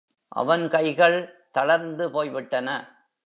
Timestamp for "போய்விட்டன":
2.11-2.69